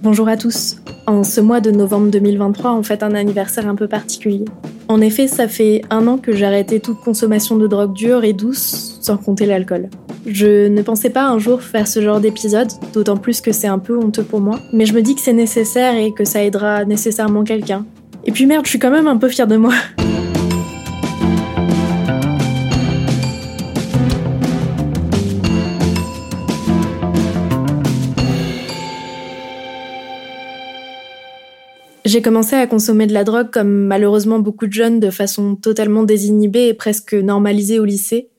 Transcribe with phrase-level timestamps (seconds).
[0.00, 0.76] Bonjour à tous.
[1.08, 4.44] En ce mois de novembre 2023, on fête un anniversaire un peu particulier.
[4.86, 8.32] En effet, ça fait un an que j'ai arrêté toute consommation de drogue dure et
[8.32, 9.90] douce, sans compter l'alcool.
[10.24, 13.80] Je ne pensais pas un jour faire ce genre d'épisode, d'autant plus que c'est un
[13.80, 16.84] peu honteux pour moi, mais je me dis que c'est nécessaire et que ça aidera
[16.84, 17.84] nécessairement quelqu'un.
[18.24, 19.74] Et puis merde, je suis quand même un peu fière de moi.
[32.08, 36.04] J'ai commencé à consommer de la drogue comme malheureusement beaucoup de jeunes de façon totalement
[36.04, 38.30] désinhibée et presque normalisée au lycée.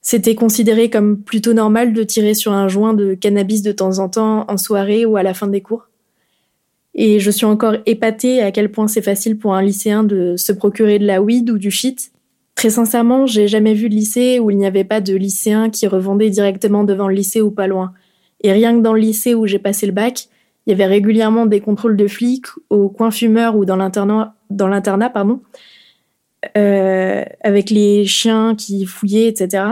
[0.00, 4.08] C'était considéré comme plutôt normal de tirer sur un joint de cannabis de temps en
[4.08, 5.88] temps en soirée ou à la fin des cours.
[6.94, 10.52] Et je suis encore épatée à quel point c'est facile pour un lycéen de se
[10.52, 12.12] procurer de la weed ou du shit.
[12.54, 15.88] Très sincèrement, j'ai jamais vu de lycée où il n'y avait pas de lycéens qui
[15.88, 17.92] revendaient directement devant le lycée ou pas loin.
[18.40, 20.28] Et rien que dans le lycée où j'ai passé le bac,
[20.66, 25.40] il y avait régulièrement des contrôles de flics au coin fumeur ou dans l'internat, pardon,
[26.56, 29.64] euh, avec les chiens qui fouillaient, etc.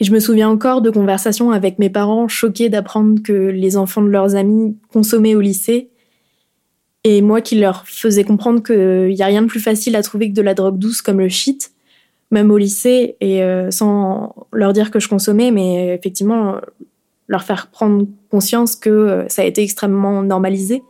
[0.00, 4.02] Et je me souviens encore de conversations avec mes parents choqués d'apprendre que les enfants
[4.02, 5.90] de leurs amis consommaient au lycée.
[7.04, 10.30] Et moi qui leur faisais comprendre qu'il n'y a rien de plus facile à trouver
[10.30, 11.72] que de la drogue douce comme le shit,
[12.30, 16.56] même au lycée, et euh, sans leur dire que je consommais, mais effectivement,
[17.28, 20.82] leur faire prendre conscience que euh, ça a été extrêmement normalisé.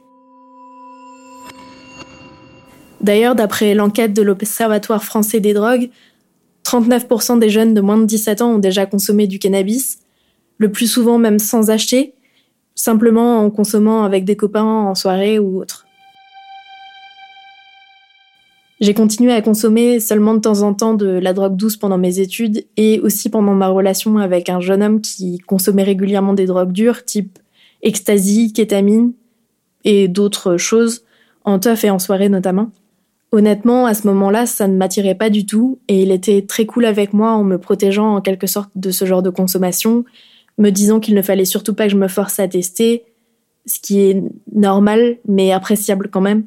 [3.00, 5.90] D'ailleurs, d'après l'enquête de l'Observatoire français des drogues,
[6.64, 9.98] 39% des jeunes de moins de 17 ans ont déjà consommé du cannabis,
[10.58, 12.14] le plus souvent même sans acheter,
[12.74, 15.83] simplement en consommant avec des copains en soirée ou autre.
[18.84, 22.18] J'ai continué à consommer seulement de temps en temps de la drogue douce pendant mes
[22.18, 26.72] études et aussi pendant ma relation avec un jeune homme qui consommait régulièrement des drogues
[26.72, 27.38] dures type
[27.80, 29.14] ecstasy, kétamine
[29.84, 31.02] et d'autres choses,
[31.44, 32.72] en teuf et en soirée notamment.
[33.32, 36.84] Honnêtement, à ce moment-là, ça ne m'attirait pas du tout et il était très cool
[36.84, 40.04] avec moi en me protégeant en quelque sorte de ce genre de consommation,
[40.58, 43.04] me disant qu'il ne fallait surtout pas que je me force à tester,
[43.64, 44.22] ce qui est
[44.54, 46.44] normal mais appréciable quand même.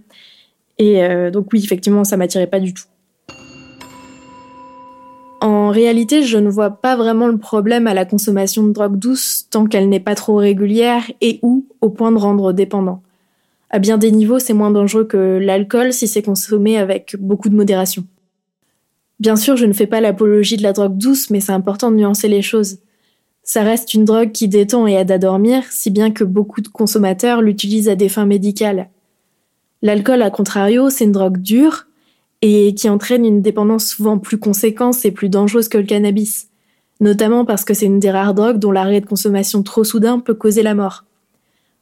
[0.79, 2.85] Et euh, donc oui, effectivement, ça m'attirait pas du tout.
[5.39, 9.47] En réalité, je ne vois pas vraiment le problème à la consommation de drogue douce
[9.51, 13.03] tant qu'elle n'est pas trop régulière et ou au point de rendre dépendant.
[13.69, 17.55] À bien des niveaux, c'est moins dangereux que l'alcool si c'est consommé avec beaucoup de
[17.55, 18.05] modération.
[19.19, 21.97] Bien sûr, je ne fais pas l'apologie de la drogue douce, mais c'est important de
[21.97, 22.77] nuancer les choses.
[23.43, 26.67] Ça reste une drogue qui détend et aide à dormir, si bien que beaucoup de
[26.67, 28.89] consommateurs l'utilisent à des fins médicales.
[29.81, 31.85] L'alcool, à contrario, c'est une drogue dure
[32.41, 36.49] et qui entraîne une dépendance souvent plus conséquente et plus dangereuse que le cannabis,
[36.99, 40.33] notamment parce que c'est une des rares drogues dont l'arrêt de consommation trop soudain peut
[40.33, 41.05] causer la mort.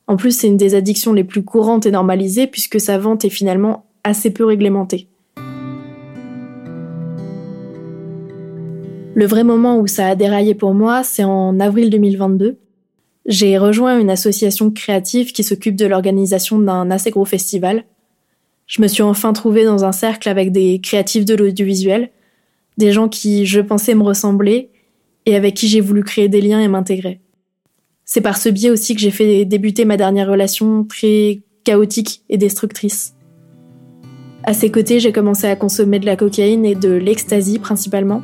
[0.08, 3.30] En plus, c'est une des addictions les plus courantes et normalisées puisque sa vente est
[3.30, 5.08] finalement assez peu réglementée.
[9.18, 12.58] Le vrai moment où ça a déraillé pour moi, c'est en avril 2022,
[13.26, 17.86] j'ai rejoint une association créative qui s'occupe de l'organisation d'un assez gros festival.
[18.68, 22.12] Je me suis enfin trouvée dans un cercle avec des créatifs de l'audiovisuel,
[22.78, 24.70] des gens qui, je pensais, me ressembler
[25.26, 27.20] et avec qui j'ai voulu créer des liens et m'intégrer.
[28.06, 32.38] C'est par ce biais aussi que j'ai fait débuter ma dernière relation très chaotique et
[32.38, 33.16] destructrice.
[34.44, 38.22] À ses côtés, j'ai commencé à consommer de la cocaïne et de l'ecstasy principalement,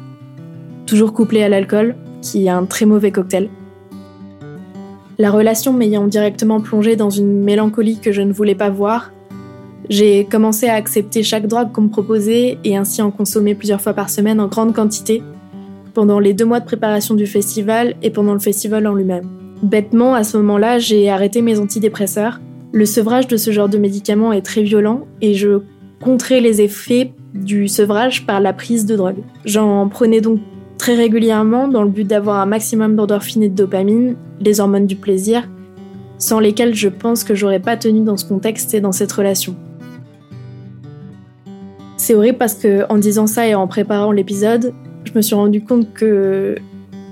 [0.85, 3.49] toujours couplé à l'alcool, qui est un très mauvais cocktail.
[5.21, 9.11] La relation m'ayant directement plongé dans une mélancolie que je ne voulais pas voir,
[9.87, 13.93] j'ai commencé à accepter chaque drogue qu'on me proposait et ainsi en consommer plusieurs fois
[13.93, 15.21] par semaine en grande quantité
[15.93, 19.29] pendant les deux mois de préparation du festival et pendant le festival en lui-même.
[19.61, 22.41] Bêtement, à ce moment-là, j'ai arrêté mes antidépresseurs.
[22.71, 25.61] Le sevrage de ce genre de médicaments est très violent et je
[26.03, 29.21] contrais les effets du sevrage par la prise de drogue.
[29.45, 30.39] J'en prenais donc
[30.81, 34.95] très régulièrement dans le but d'avoir un maximum d'endorphine et de dopamine, les hormones du
[34.95, 35.47] plaisir,
[36.17, 39.55] sans lesquelles je pense que j'aurais pas tenu dans ce contexte et dans cette relation.
[41.97, 44.73] C'est horrible parce que en disant ça et en préparant l'épisode,
[45.03, 46.55] je me suis rendu compte que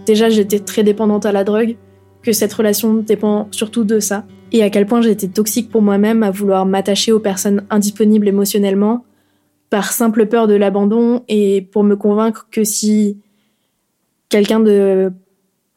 [0.08, 1.76] déjà j'étais très dépendante à la drogue,
[2.24, 6.24] que cette relation dépend surtout de ça, et à quel point j'étais toxique pour moi-même
[6.24, 9.06] à vouloir m'attacher aux personnes indisponibles émotionnellement,
[9.70, 13.20] par simple peur de l'abandon et pour me convaincre que si
[14.30, 15.12] quelqu'un de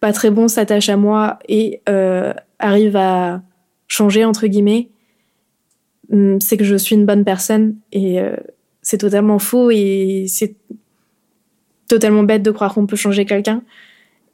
[0.00, 3.42] pas très bon s'attache à moi et euh, arrive à
[3.88, 4.90] changer entre guillemets,
[6.10, 8.36] hum, c'est que je suis une bonne personne et euh,
[8.82, 10.56] c'est totalement faux et c'est
[11.88, 13.62] totalement bête de croire qu'on peut changer quelqu'un.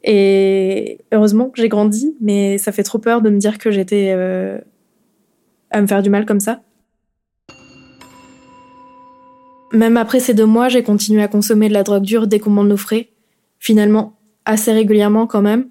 [0.05, 4.59] Et heureusement j'ai grandi, mais ça fait trop peur de me dire que j'étais euh,
[5.71, 6.63] à me faire du mal comme ça.
[9.73, 12.49] Même après ces deux mois, j'ai continué à consommer de la drogue dure dès qu'on
[12.51, 13.11] m'en offrait.
[13.59, 15.69] Finalement, assez régulièrement quand même.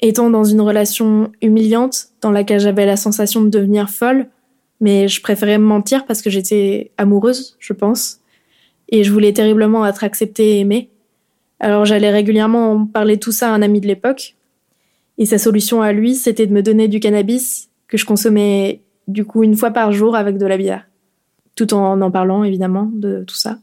[0.00, 4.28] Étant dans une relation humiliante, dans laquelle j'avais la sensation de devenir folle,
[4.80, 8.20] mais je préférais me mentir parce que j'étais amoureuse, je pense.
[8.88, 10.90] Et je voulais terriblement être acceptée et aimée.
[11.60, 14.36] Alors j'allais régulièrement parler tout ça à un ami de l'époque.
[15.18, 19.24] Et sa solution à lui, c'était de me donner du cannabis que je consommais du
[19.24, 20.86] coup une fois par jour avec de la bière.
[21.56, 23.58] Tout en en parlant évidemment de tout ça.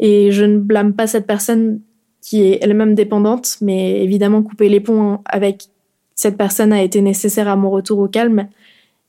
[0.00, 1.80] Et je ne blâme pas cette personne
[2.28, 5.68] qui est elle-même dépendante, mais évidemment couper les ponts avec
[6.14, 8.48] cette personne a été nécessaire à mon retour au calme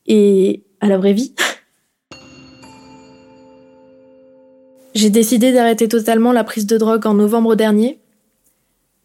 [0.07, 1.33] et à la vraie vie.
[4.95, 7.99] J'ai décidé d'arrêter totalement la prise de drogue en novembre dernier,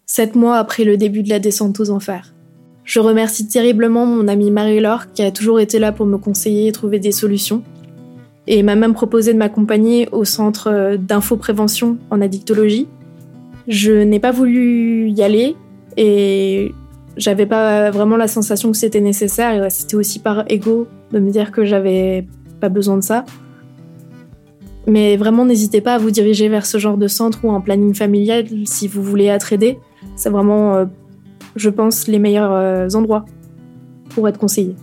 [0.07, 2.35] sept mois après le début de la descente aux enfers.
[2.85, 6.73] Je remercie terriblement mon amie Marie-Laure qui a toujours été là pour me conseiller et
[6.73, 7.65] trouver des solutions,
[8.47, 12.87] et m'a même proposé de m'accompagner au centre d'infoprévention en addictologie.
[13.69, 15.57] Je n'ai pas voulu y aller
[15.97, 16.73] et
[17.17, 21.31] j'avais pas vraiment la sensation que c'était nécessaire et c'était aussi par ego de me
[21.31, 22.27] dire que j'avais
[22.61, 23.25] pas besoin de ça.
[24.87, 27.95] Mais vraiment, n'hésitez pas à vous diriger vers ce genre de centre ou un planning
[27.95, 29.79] familial si vous voulez être aidé.
[30.15, 30.85] C'est vraiment, euh,
[31.57, 33.25] je pense, les meilleurs euh, endroits
[34.11, 34.77] pour être conseillé.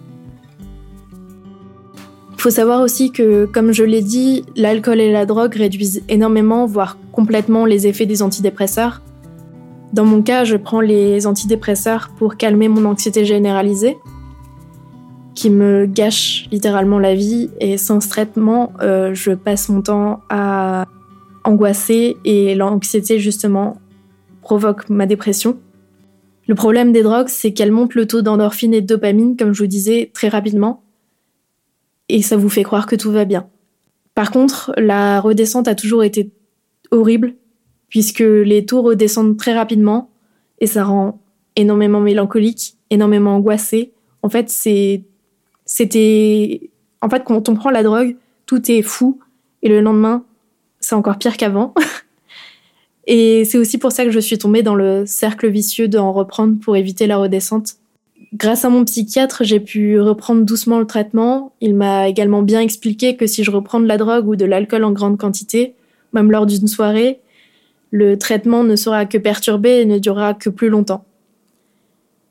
[2.42, 6.66] Il faut savoir aussi que, comme je l'ai dit, l'alcool et la drogue réduisent énormément,
[6.66, 9.04] voire complètement, les effets des antidépresseurs.
[9.94, 13.96] Dans mon cas, je prends les antidépresseurs pour calmer mon anxiété généralisée,
[15.36, 17.52] qui me gâche littéralement la vie.
[17.60, 20.88] Et sans ce traitement, euh, je passe mon temps à
[21.44, 23.78] angoisser et l'anxiété justement
[24.42, 25.60] provoque ma dépression.
[26.48, 29.62] Le problème des drogues, c'est qu'elles montent le taux d'endorphine et de dopamine, comme je
[29.62, 30.82] vous disais, très rapidement.
[32.12, 33.48] Et ça vous fait croire que tout va bien.
[34.16, 36.30] Par contre, la redescente a toujours été
[36.92, 37.36] horrible,
[37.88, 40.10] puisque les taux redescendent très rapidement,
[40.60, 41.22] et ça rend
[41.56, 43.94] énormément mélancolique, énormément angoissé.
[44.24, 45.04] En fait, c'est
[45.66, 46.70] c'était.
[47.02, 49.22] En fait, quand on prend la drogue, tout est fou.
[49.64, 50.26] Et le lendemain,
[50.82, 51.74] c'est encore pire qu'avant.
[53.08, 56.60] et c'est aussi pour ça que je suis tombée dans le cercle vicieux d'en reprendre
[56.60, 57.76] pour éviter la redescente.
[58.34, 61.54] Grâce à mon psychiatre, j'ai pu reprendre doucement le traitement.
[61.60, 64.86] Il m'a également bien expliqué que si je reprends de la drogue ou de l'alcool
[64.86, 65.76] en grande quantité,
[66.14, 67.20] même lors d'une soirée,
[67.92, 71.04] le traitement ne sera que perturbé et ne durera que plus longtemps.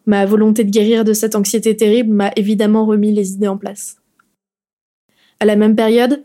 [0.06, 3.98] Ma volonté de guérir de cette anxiété terrible m'a évidemment remis les idées en place.
[5.38, 6.22] À la même période,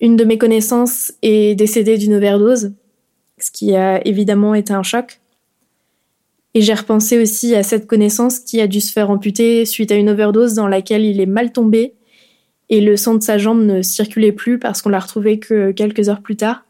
[0.00, 2.72] une de mes connaissances est décédée d'une overdose,
[3.38, 5.20] ce qui a évidemment été un choc.
[6.54, 9.96] Et j'ai repensé aussi à cette connaissance qui a dû se faire amputer suite à
[9.96, 11.94] une overdose dans laquelle il est mal tombé
[12.70, 16.08] et le sang de sa jambe ne circulait plus parce qu'on l'a retrouvé que quelques
[16.08, 16.64] heures plus tard.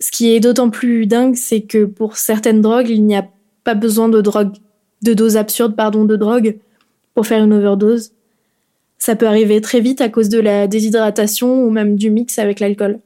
[0.00, 3.26] Ce qui est d'autant plus dingue, c'est que pour certaines drogues, il n'y a
[3.62, 4.52] pas besoin de drogue
[5.02, 6.58] de doses absurdes pardon, de drogue
[7.14, 8.12] pour faire une overdose.
[8.98, 12.58] Ça peut arriver très vite à cause de la déshydratation ou même du mix avec
[12.58, 13.00] l'alcool.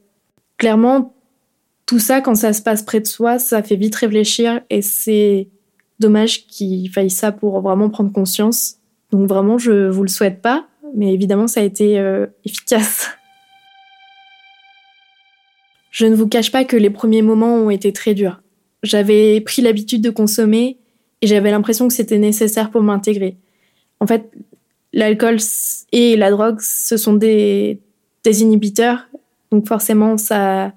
[0.57, 1.15] Clairement,
[1.87, 5.49] tout ça, quand ça se passe près de soi, ça fait vite réfléchir et c'est
[6.01, 8.77] dommage qu'il faille ça pour vraiment prendre conscience.
[9.11, 13.11] Donc vraiment, je vous le souhaite pas, mais évidemment, ça a été euh, efficace.
[15.91, 18.41] Je ne vous cache pas que les premiers moments ont été très durs.
[18.83, 20.79] J'avais pris l'habitude de consommer
[21.23, 23.37] et j'avais l'impression que c'était nécessaire pour m'intégrer.
[23.99, 24.31] En fait,
[24.93, 25.39] l'alcool
[25.93, 27.81] et la drogue, ce sont des,
[28.23, 29.09] des inhibiteurs,
[29.51, 30.73] donc forcément ça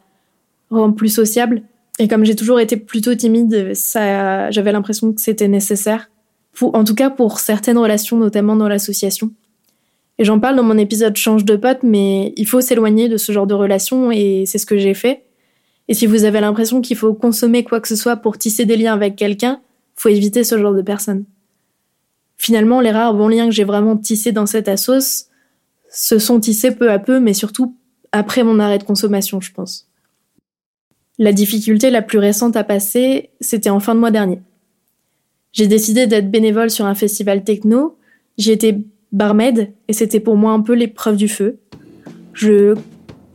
[0.72, 1.62] rend plus sociable.
[2.02, 6.10] Et comme j'ai toujours été plutôt timide, ça, j'avais l'impression que c'était nécessaire.
[6.60, 9.30] En tout cas pour certaines relations, notamment dans l'association.
[10.18, 13.32] Et j'en parle dans mon épisode Change de pote, mais il faut s'éloigner de ce
[13.32, 15.26] genre de relations et c'est ce que j'ai fait.
[15.90, 18.78] Et si vous avez l'impression qu'il faut consommer quoi que ce soit pour tisser des
[18.78, 19.62] liens avec quelqu'un,
[19.96, 21.26] faut éviter ce genre de personnes.
[22.40, 25.28] Finalement, les rares bons liens que j'ai vraiment tissés dans cette assos
[25.92, 27.76] se sont tissés peu à peu, mais surtout
[28.12, 29.91] après mon arrêt de consommation, je pense.
[31.22, 34.40] La difficulté la plus récente à passer, c'était en fin de mois dernier.
[35.54, 37.96] J'ai décidé d'être bénévole sur un festival techno.
[38.40, 38.80] J'ai été
[39.12, 41.60] barmaid et c'était pour moi un peu l'épreuve du feu.
[42.34, 42.74] Je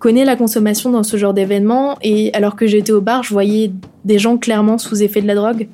[0.00, 3.70] connais la consommation dans ce genre d'événement et alors que j'étais au bar, je voyais
[4.04, 5.68] des gens clairement sous effet de la drogue.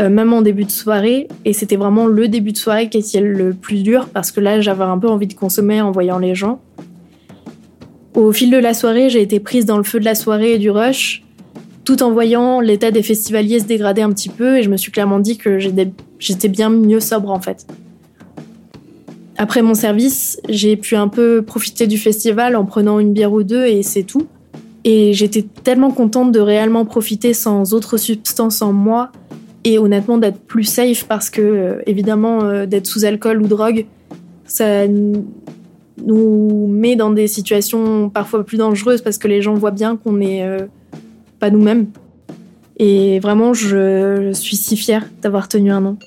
[0.00, 1.28] Euh, même en début de soirée.
[1.44, 4.60] Et c'était vraiment le début de soirée qui était le plus dur parce que là,
[4.60, 6.60] j'avais un peu envie de consommer en voyant les gens.
[8.20, 10.58] Au fil de la soirée, j'ai été prise dans le feu de la soirée et
[10.58, 11.22] du rush,
[11.84, 14.92] tout en voyant l'état des festivaliers se dégrader un petit peu, et je me suis
[14.92, 17.66] clairement dit que j'étais bien mieux sobre en fait.
[19.38, 23.42] Après mon service, j'ai pu un peu profiter du festival en prenant une bière ou
[23.42, 24.26] deux et c'est tout.
[24.84, 29.12] Et j'étais tellement contente de réellement profiter sans autre substance en moi
[29.64, 33.86] et honnêtement d'être plus safe parce que euh, évidemment euh, d'être sous alcool ou drogue,
[34.44, 34.84] ça
[36.04, 40.12] nous met dans des situations parfois plus dangereuses parce que les gens voient bien qu'on
[40.12, 40.66] n'est euh,
[41.38, 41.88] pas nous-mêmes.
[42.78, 45.98] Et vraiment, je, suis si fière d'avoir tenu un an.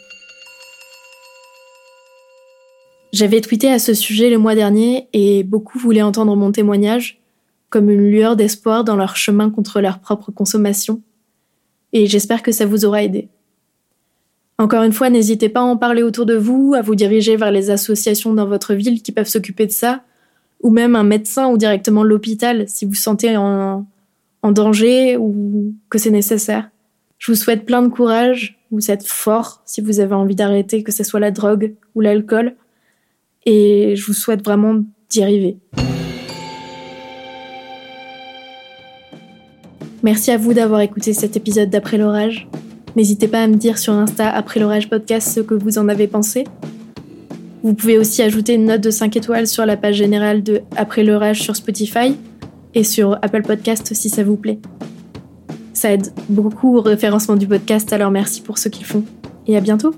[3.11, 7.21] J'avais tweeté à ce sujet le mois dernier et beaucoup voulaient entendre mon témoignage
[7.69, 11.01] comme une lueur d'espoir dans leur chemin contre leur propre consommation.
[11.91, 13.29] Et j'espère que ça vous aura aidé.
[14.59, 17.51] Encore une fois, n'hésitez pas à en parler autour de vous, à vous diriger vers
[17.51, 20.03] les associations dans votre ville qui peuvent s'occuper de ça,
[20.61, 23.85] ou même un médecin ou directement l'hôpital si vous sentez en,
[24.43, 26.69] danger ou que c'est nécessaire.
[27.17, 30.91] Je vous souhaite plein de courage, vous êtes fort si vous avez envie d'arrêter, que
[30.91, 32.55] ce soit la drogue ou l'alcool,
[33.45, 35.57] et je vous souhaite vraiment d'y arriver.
[40.03, 42.49] Merci à vous d'avoir écouté cet épisode d'Après l'orage.
[42.95, 46.07] N'hésitez pas à me dire sur Insta après l'orage podcast ce que vous en avez
[46.07, 46.45] pensé.
[47.63, 51.03] Vous pouvez aussi ajouter une note de 5 étoiles sur la page générale de Après
[51.03, 52.15] l'orage sur Spotify
[52.73, 54.59] et sur Apple Podcast si ça vous plaît.
[55.73, 59.03] Ça aide beaucoup au référencement du podcast, alors merci pour ce qu'ils font.
[59.47, 59.93] Et à bientôt